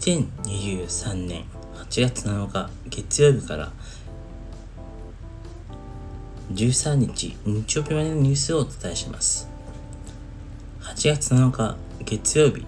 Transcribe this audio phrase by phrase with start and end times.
[0.00, 3.72] 2023年8月7日月曜日から
[6.52, 9.48] 13日日曜日までのニュースをお伝えします。
[10.82, 12.64] 8月7日月曜日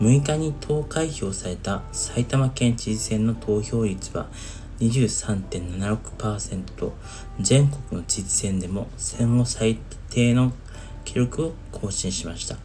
[0.00, 4.26] 6日に投開票された埼玉県知事選の投票率は
[4.80, 6.94] 23.76%と
[7.38, 9.78] 全国の知事選でも戦後最
[10.10, 10.52] 低の
[11.04, 12.56] 記録を更新しました。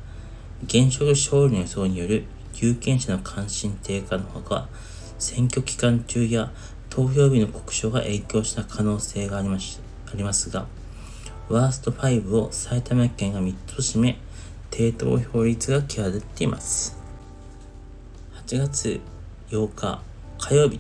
[0.64, 2.26] 現職勝利の予想による
[2.62, 4.70] 有権者の関心低下のほか、
[5.18, 6.52] 選挙期間中や
[6.92, 9.82] 投票日の国書が影響した可能性があります
[10.14, 10.68] ありますが、
[11.50, 14.20] ワースト5を埼玉県が3つと占め、
[14.70, 16.98] 低投票率が際立っています。
[18.46, 19.02] 8月
[19.50, 20.02] 8日
[20.38, 20.80] 火曜日、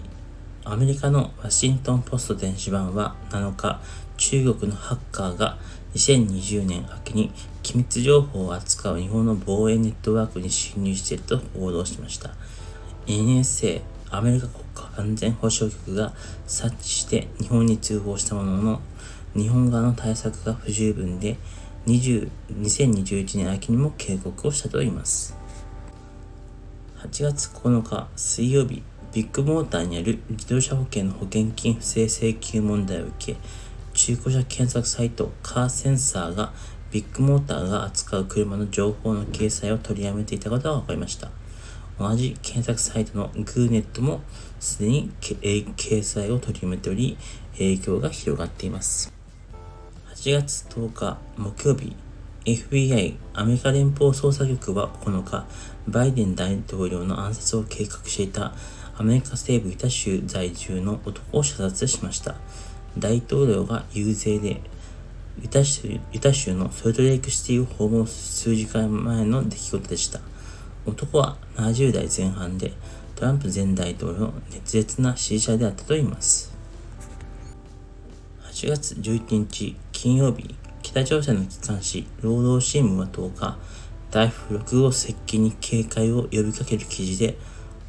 [0.63, 3.81] アメリカのワシントンポスト電子版は7日、
[4.17, 5.57] 中国のハッカーが
[5.95, 7.31] 2020年秋に
[7.63, 12.35] 機密情報を扱う日本の防衛ネットワークに侵入していると報道しました。
[13.07, 16.13] NSA、アメリカ国家安全保障局が
[16.45, 18.81] 察知して日本に通報したものの、
[19.33, 21.37] 日本側の対策が不十分で、
[21.87, 25.35] 20 2021年秋にも警告をしたといいます。
[26.99, 33.35] 8月9日水曜日、ビッグモーターにある自動車保険の保険金不正請求問題を受け、
[33.93, 36.53] 中古車検索サイトカーセンサーが
[36.91, 41.29] ビッグモーターが扱う車の情報の掲載を取りやめていたことが分かりました。
[41.99, 44.21] 同じ検索サイトのグーネットも
[44.59, 47.17] すでに掲載を取りやめており、
[47.53, 49.11] 影響が広がっています。
[50.15, 51.95] 8月10日木曜日、
[52.45, 55.45] FBI アメリカ連邦捜査局は9日、
[55.87, 58.53] バイデン大統領の暗殺を計画していた
[59.01, 62.35] アメリカ西部ユタ州在住の男を射殺しました。
[62.99, 64.61] 大統領が遊説で
[65.41, 70.19] ユタ州ユタ州のソルトレイクシティを訪問する数時間前の出来事でした。
[70.85, 72.73] 男は70代前半で
[73.15, 76.53] トランプ前大統領の熱烈な支持者であったといいます。
[78.51, 80.53] 8月11日金曜日、
[80.83, 83.57] 北朝鮮の機関紙、労働新聞は10日、
[84.11, 87.35] 台風6号接近に警戒を呼びかける記事で、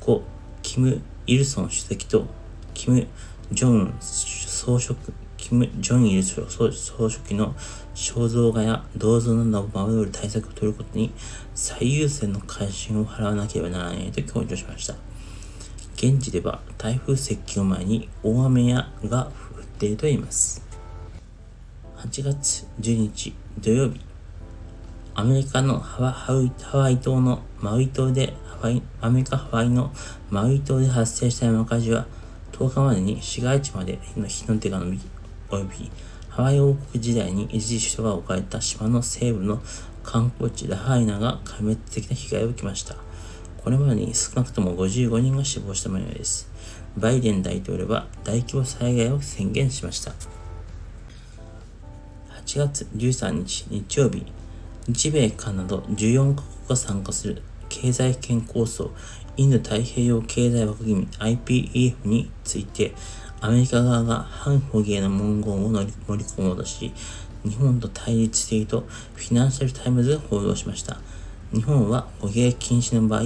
[0.01, 0.23] 故、
[0.63, 2.27] キム・イルソン主席と、
[2.73, 3.07] キム・
[3.53, 6.71] ジョン総書記、キム・ジョンイル総
[7.11, 7.55] 書記の
[7.95, 11.13] 肖像画や銅像などを守る対策を取ることに
[11.55, 14.95] 最優先の関心を払わなければならないと強調しました。
[15.97, 20.65] 現地では台風接近を前に大雨やが降っていると言います。
[21.99, 24.01] 8月12日土曜日、
[25.15, 26.15] アメリカのハ
[26.73, 29.93] ワイ島のマウイ島でハワイ、アメリカ・ハワイの
[30.31, 32.07] マウイ島で発生した山火事は
[32.53, 35.01] 10日までに市街地までの日の手が伸び、
[35.51, 35.91] 及び、
[36.31, 39.61] ハワイ王国時代に一時首都が置かれた島の西部の
[40.03, 42.97] 観光地ラハイナが壊滅的な被害を受けました。
[43.63, 46.51] これまでに少なくとも55人が死亡した模様です。
[46.97, 50.13] バイデン大統領は大規模災害を宣言しました。
[52.45, 54.25] 8月13日日曜日、
[54.89, 58.91] 日米韓など14カ国が参加する経済圏構想
[59.37, 62.93] インド太平洋経済枠組み IPEF について、
[63.41, 65.93] アメリカ側が反捕鯨の文言を盛り
[66.25, 66.93] 込もうとし、
[67.45, 68.81] 日本と対立していると
[69.15, 70.99] フィナンシャルタイムズが報道しました。
[71.53, 73.23] 日本は捕鯨禁止の場合、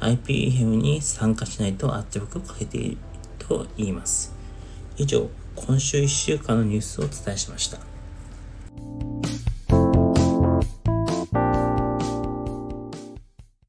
[0.00, 2.98] IPEF に参加しないと圧力をかけている
[3.38, 4.34] と言います。
[4.98, 7.95] 以上、今週1週間のニュースをお伝えしました。